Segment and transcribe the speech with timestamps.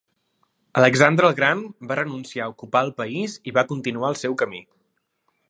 [0.79, 4.65] Alexandre el Gran va renunciar a ocupar el país i va continuar el seu camí.